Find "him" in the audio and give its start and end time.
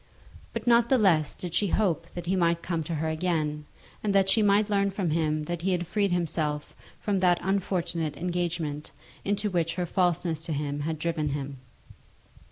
5.11-5.43, 10.53-10.79, 11.29-11.59